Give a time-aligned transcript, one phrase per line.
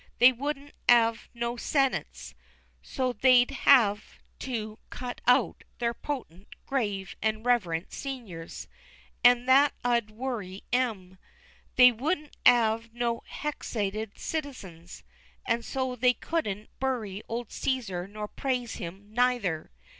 [0.17, 2.33] They wouldn't 'ave no sennits,
[2.81, 4.01] so they'd 'ave
[4.39, 8.67] to cut out their potent, grave, and reverent seniors
[9.23, 11.19] an' that 'ud worry em.
[11.75, 15.03] They wouldn't 'ave no hexited citizens,
[15.45, 19.69] and so they couldn't bury old Ceser nor praise him neither.